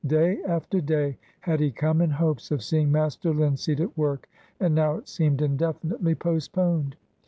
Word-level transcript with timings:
Day 0.07 0.41
after 0.47 0.81
day 0.81 1.19
had 1.41 1.59
he 1.59 1.69
come 1.69 2.01
in 2.01 2.09
hopes 2.09 2.49
of 2.49 2.63
seeing 2.63 2.91
Master 2.91 3.31
Linseed 3.31 3.79
at 3.79 3.95
work, 3.95 4.27
and 4.59 4.73
now 4.73 4.95
it 4.95 5.07
seemed 5.07 5.43
indefinitely 5.43 6.15
postponed. 6.15 6.95